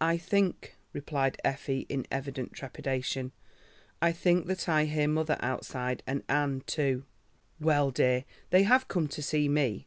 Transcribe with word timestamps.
"I 0.00 0.16
think," 0.16 0.78
replied 0.94 1.38
Effie 1.44 1.84
in 1.90 2.06
evident 2.10 2.54
trepidation, 2.54 3.32
"I 4.00 4.12
think 4.12 4.46
that 4.46 4.66
I 4.66 4.86
hear 4.86 5.06
mother 5.08 5.36
outside 5.40 6.02
and 6.06 6.22
Anne 6.26 6.62
too." 6.64 7.04
"Well, 7.60 7.90
dear, 7.90 8.24
they 8.48 8.62
have 8.62 8.88
come 8.88 9.08
to 9.08 9.22
see 9.22 9.46
me." 9.46 9.86